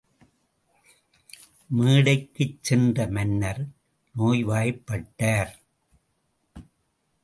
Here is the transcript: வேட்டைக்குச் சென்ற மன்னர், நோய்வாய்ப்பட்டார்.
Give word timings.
வேட்டைக்குச் 1.69 2.57
சென்ற 2.61 3.07
மன்னர், 3.07 3.61
நோய்வாய்ப்பட்டார். 4.15 5.53